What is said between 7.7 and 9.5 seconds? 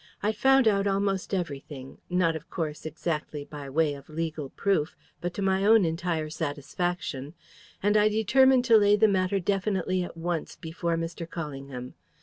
and I determined to lay the matter